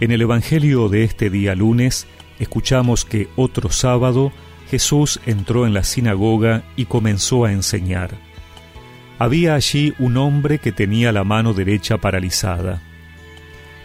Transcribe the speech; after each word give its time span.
En 0.00 0.12
el 0.12 0.22
Evangelio 0.22 0.88
de 0.88 1.04
este 1.04 1.28
día 1.28 1.54
lunes 1.54 2.06
escuchamos 2.38 3.04
que 3.04 3.28
otro 3.36 3.70
sábado 3.70 4.32
Jesús 4.70 5.20
entró 5.26 5.66
en 5.66 5.74
la 5.74 5.84
sinagoga 5.84 6.62
y 6.74 6.86
comenzó 6.86 7.44
a 7.44 7.52
enseñar. 7.52 8.12
Había 9.18 9.54
allí 9.54 9.92
un 9.98 10.16
hombre 10.16 10.58
que 10.58 10.72
tenía 10.72 11.12
la 11.12 11.22
mano 11.22 11.52
derecha 11.52 11.98
paralizada. 11.98 12.80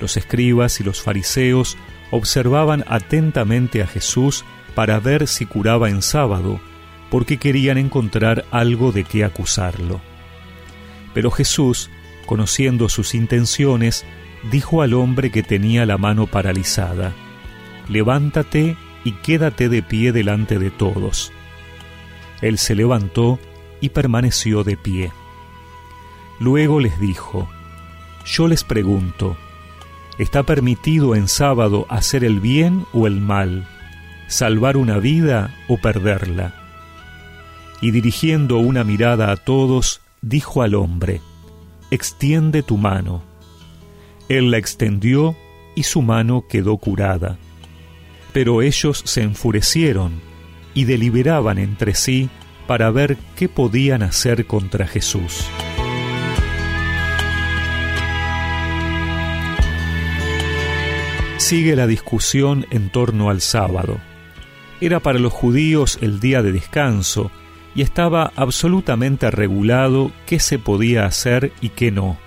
Los 0.00 0.16
escribas 0.16 0.78
y 0.78 0.84
los 0.84 1.02
fariseos 1.02 1.76
observaban 2.12 2.84
atentamente 2.86 3.82
a 3.82 3.88
Jesús 3.88 4.44
para 4.76 5.00
ver 5.00 5.26
si 5.26 5.46
curaba 5.46 5.90
en 5.90 6.00
sábado, 6.00 6.60
porque 7.10 7.38
querían 7.38 7.76
encontrar 7.76 8.44
algo 8.52 8.92
de 8.92 9.02
qué 9.02 9.24
acusarlo. 9.24 10.00
Pero 11.12 11.32
Jesús, 11.32 11.90
conociendo 12.26 12.88
sus 12.88 13.16
intenciones, 13.16 14.04
dijo 14.50 14.82
al 14.82 14.94
hombre 14.94 15.30
que 15.30 15.42
tenía 15.42 15.86
la 15.86 15.98
mano 15.98 16.26
paralizada, 16.26 17.12
Levántate 17.88 18.76
y 19.04 19.12
quédate 19.12 19.68
de 19.68 19.82
pie 19.82 20.12
delante 20.12 20.58
de 20.58 20.70
todos. 20.70 21.32
Él 22.40 22.58
se 22.58 22.74
levantó 22.74 23.38
y 23.80 23.90
permaneció 23.90 24.64
de 24.64 24.76
pie. 24.76 25.12
Luego 26.40 26.80
les 26.80 26.98
dijo, 26.98 27.48
Yo 28.24 28.48
les 28.48 28.64
pregunto, 28.64 29.36
¿está 30.18 30.42
permitido 30.42 31.14
en 31.14 31.28
sábado 31.28 31.86
hacer 31.88 32.24
el 32.24 32.40
bien 32.40 32.86
o 32.92 33.06
el 33.06 33.20
mal, 33.20 33.68
salvar 34.28 34.76
una 34.76 34.98
vida 34.98 35.54
o 35.68 35.76
perderla? 35.76 36.54
Y 37.80 37.90
dirigiendo 37.90 38.58
una 38.58 38.84
mirada 38.84 39.30
a 39.30 39.36
todos, 39.36 40.00
dijo 40.22 40.62
al 40.62 40.74
hombre, 40.74 41.20
Extiende 41.90 42.62
tu 42.62 42.78
mano. 42.78 43.33
Él 44.28 44.50
la 44.50 44.58
extendió 44.58 45.36
y 45.74 45.82
su 45.82 46.02
mano 46.02 46.46
quedó 46.48 46.76
curada. 46.76 47.38
Pero 48.32 48.62
ellos 48.62 49.02
se 49.04 49.22
enfurecieron 49.22 50.20
y 50.72 50.84
deliberaban 50.84 51.58
entre 51.58 51.94
sí 51.94 52.30
para 52.66 52.90
ver 52.90 53.16
qué 53.36 53.48
podían 53.48 54.02
hacer 54.02 54.46
contra 54.46 54.86
Jesús. 54.86 55.46
Sigue 61.36 61.76
la 61.76 61.86
discusión 61.86 62.66
en 62.70 62.88
torno 62.88 63.28
al 63.28 63.42
sábado. 63.42 63.98
Era 64.80 65.00
para 65.00 65.18
los 65.18 65.32
judíos 65.32 65.98
el 66.00 66.18
día 66.18 66.42
de 66.42 66.52
descanso 66.52 67.30
y 67.74 67.82
estaba 67.82 68.32
absolutamente 68.34 69.30
regulado 69.30 70.10
qué 70.26 70.40
se 70.40 70.58
podía 70.58 71.04
hacer 71.04 71.52
y 71.60 71.68
qué 71.68 71.90
no 71.90 72.23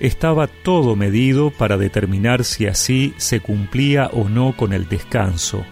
estaba 0.00 0.46
todo 0.46 0.96
medido 0.96 1.50
para 1.50 1.76
determinar 1.76 2.44
si 2.44 2.66
así 2.66 3.14
se 3.16 3.40
cumplía 3.40 4.08
o 4.12 4.28
no 4.28 4.56
con 4.56 4.72
el 4.72 4.88
descanso, 4.88 5.64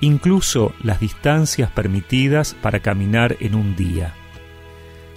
incluso 0.00 0.72
las 0.82 1.00
distancias 1.00 1.70
permitidas 1.70 2.54
para 2.54 2.80
caminar 2.80 3.36
en 3.40 3.54
un 3.54 3.76
día. 3.76 4.14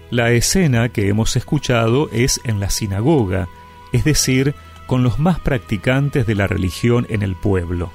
La 0.09 0.31
escena 0.31 0.89
que 0.89 1.07
hemos 1.07 1.35
escuchado 1.35 2.09
es 2.11 2.41
en 2.43 2.59
la 2.59 2.69
sinagoga, 2.69 3.47
es 3.93 4.03
decir, 4.03 4.55
con 4.85 5.03
los 5.03 5.19
más 5.19 5.39
practicantes 5.39 6.27
de 6.27 6.35
la 6.35 6.47
religión 6.47 7.07
en 7.09 7.21
el 7.23 7.35
pueblo. 7.35 7.91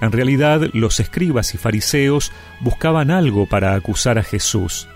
En 0.00 0.12
realidad, 0.12 0.62
los 0.72 1.00
escribas 1.00 1.54
y 1.54 1.58
fariseos 1.58 2.32
buscaban 2.60 3.10
algo 3.10 3.46
para 3.46 3.74
acusar 3.74 4.18
a 4.18 4.22
Jesús. 4.22 4.88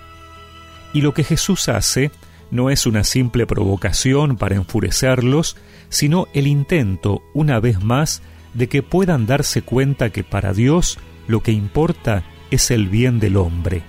Y 0.92 1.00
lo 1.00 1.14
que 1.14 1.24
Jesús 1.24 1.68
hace 1.68 2.10
no 2.50 2.70
es 2.70 2.86
una 2.86 3.04
simple 3.04 3.46
provocación 3.46 4.36
para 4.36 4.56
enfurecerlos, 4.56 5.56
sino 5.88 6.28
el 6.34 6.46
intento, 6.46 7.22
una 7.32 7.60
vez 7.60 7.82
más, 7.82 8.22
de 8.54 8.68
que 8.68 8.82
puedan 8.82 9.26
darse 9.26 9.62
cuenta 9.62 10.10
que 10.10 10.24
para 10.24 10.52
Dios 10.52 10.98
lo 11.28 11.42
que 11.42 11.52
importa 11.52 12.24
es 12.50 12.70
el 12.70 12.88
bien 12.88 13.20
del 13.20 13.36
hombre. 13.36 13.82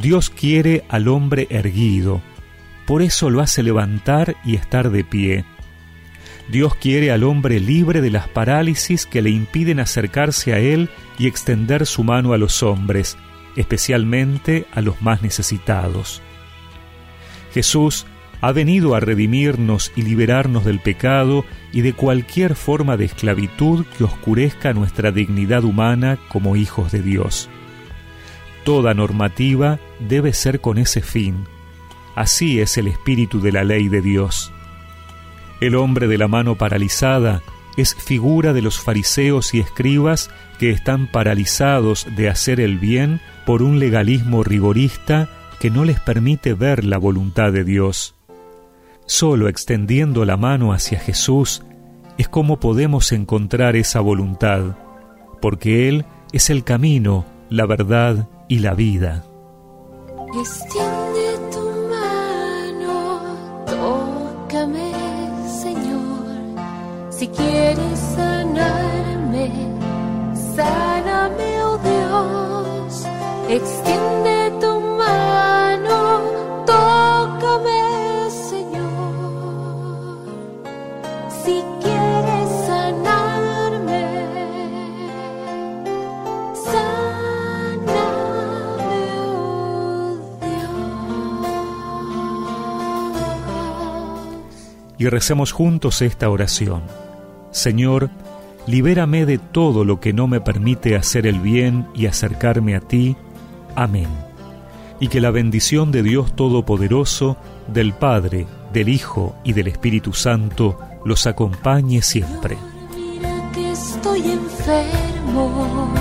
Dios 0.00 0.30
quiere 0.30 0.84
al 0.88 1.06
hombre 1.06 1.46
erguido, 1.50 2.20
por 2.86 3.02
eso 3.02 3.30
lo 3.30 3.40
hace 3.40 3.62
levantar 3.62 4.36
y 4.44 4.56
estar 4.56 4.90
de 4.90 5.04
pie. 5.04 5.44
Dios 6.50 6.74
quiere 6.74 7.10
al 7.10 7.22
hombre 7.22 7.60
libre 7.60 8.00
de 8.00 8.10
las 8.10 8.28
parálisis 8.28 9.06
que 9.06 9.22
le 9.22 9.30
impiden 9.30 9.80
acercarse 9.80 10.52
a 10.52 10.58
Él 10.58 10.90
y 11.18 11.26
extender 11.26 11.86
su 11.86 12.04
mano 12.04 12.32
a 12.32 12.38
los 12.38 12.62
hombres, 12.62 13.16
especialmente 13.56 14.66
a 14.72 14.80
los 14.80 15.00
más 15.00 15.22
necesitados. 15.22 16.20
Jesús 17.54 18.04
ha 18.40 18.50
venido 18.50 18.96
a 18.96 19.00
redimirnos 19.00 19.92
y 19.94 20.02
liberarnos 20.02 20.64
del 20.64 20.80
pecado 20.80 21.44
y 21.72 21.82
de 21.82 21.92
cualquier 21.92 22.56
forma 22.56 22.96
de 22.96 23.04
esclavitud 23.04 23.86
que 23.96 24.04
oscurezca 24.04 24.72
nuestra 24.74 25.12
dignidad 25.12 25.64
humana 25.64 26.18
como 26.28 26.56
hijos 26.56 26.90
de 26.90 27.00
Dios. 27.00 27.48
Toda 28.64 28.92
normativa 28.92 29.78
debe 30.00 30.32
ser 30.32 30.60
con 30.60 30.78
ese 30.78 31.00
fin. 31.00 31.46
Así 32.16 32.60
es 32.60 32.76
el 32.76 32.88
espíritu 32.88 33.40
de 33.40 33.52
la 33.52 33.62
ley 33.62 33.88
de 33.88 34.02
Dios. 34.02 34.52
El 35.60 35.76
hombre 35.76 36.08
de 36.08 36.18
la 36.18 36.28
mano 36.28 36.56
paralizada 36.56 37.40
es 37.76 37.94
figura 37.94 38.52
de 38.52 38.62
los 38.62 38.80
fariseos 38.80 39.54
y 39.54 39.60
escribas 39.60 40.28
que 40.58 40.70
están 40.70 41.06
paralizados 41.06 42.06
de 42.16 42.28
hacer 42.28 42.60
el 42.60 42.78
bien 42.78 43.20
por 43.46 43.62
un 43.62 43.78
legalismo 43.78 44.42
rigorista 44.42 45.28
que 45.64 45.70
no 45.70 45.86
les 45.86 45.98
permite 45.98 46.52
ver 46.52 46.84
la 46.84 46.98
voluntad 46.98 47.50
de 47.50 47.64
Dios. 47.64 48.14
Solo 49.06 49.48
extendiendo 49.48 50.26
la 50.26 50.36
mano 50.36 50.74
hacia 50.74 50.98
Jesús 50.98 51.62
es 52.18 52.28
como 52.28 52.60
podemos 52.60 53.12
encontrar 53.12 53.74
esa 53.74 54.00
voluntad, 54.00 54.76
porque 55.40 55.88
Él 55.88 56.04
es 56.32 56.50
el 56.50 56.64
camino, 56.64 57.24
la 57.48 57.64
verdad 57.64 58.28
y 58.46 58.58
la 58.58 58.74
vida. 58.74 59.24
Tu 60.34 61.60
mano, 61.88 63.64
tócame, 63.64 64.92
Señor, 65.48 66.26
si 67.08 67.26
quieres 67.28 67.98
sanarme, 68.14 69.50
sáname, 70.54 71.62
oh 71.62 71.78
Dios, 71.78 73.06
extiende 73.48 74.03
y 95.04 95.08
recemos 95.10 95.52
juntos 95.52 96.00
esta 96.00 96.30
oración. 96.30 96.82
Señor, 97.50 98.08
libérame 98.66 99.26
de 99.26 99.36
todo 99.36 99.84
lo 99.84 100.00
que 100.00 100.14
no 100.14 100.26
me 100.28 100.40
permite 100.40 100.96
hacer 100.96 101.26
el 101.26 101.40
bien 101.40 101.86
y 101.94 102.06
acercarme 102.06 102.74
a 102.74 102.80
ti. 102.80 103.14
Amén. 103.76 104.08
Y 105.00 105.08
que 105.08 105.20
la 105.20 105.30
bendición 105.30 105.92
de 105.92 106.02
Dios 106.02 106.34
Todopoderoso, 106.34 107.36
del 107.68 107.92
Padre, 107.92 108.46
del 108.72 108.88
Hijo 108.88 109.36
y 109.44 109.52
del 109.52 109.66
Espíritu 109.66 110.14
Santo 110.14 110.78
los 111.04 111.26
acompañe 111.26 112.02
siempre. 112.02 112.58
Mira 112.94 113.50
que 113.52 113.72
estoy 113.72 114.20
enfermo, 114.30 115.92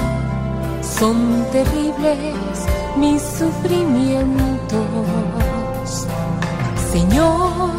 son 0.81 1.45
terribles 1.51 2.65
mis 2.97 3.21
sufrimientos. 3.21 4.83
Señor, 6.91 7.71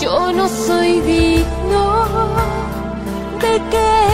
yo 0.00 0.32
no 0.32 0.48
soy 0.48 1.00
digno 1.00 2.06
de 3.40 3.60
que 3.70 4.05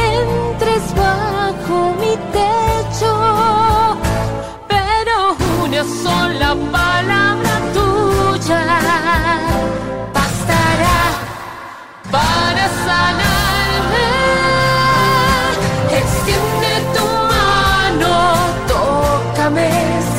tócame, 19.42 19.70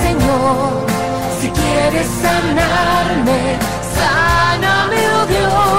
Señor, 0.01 0.85
si 1.39 1.49
quieres 1.49 2.07
sanarme. 2.21 3.57
Sáname, 3.95 4.97
oh 5.15 5.25
Dios. 5.27 5.72